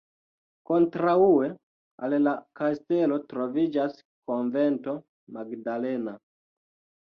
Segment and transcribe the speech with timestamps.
[0.69, 1.49] Kontraŭe
[2.07, 4.99] al la kastelo troviĝas Konvento
[5.39, 6.19] magdalena.